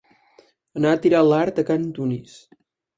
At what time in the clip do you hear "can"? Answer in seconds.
1.71-1.89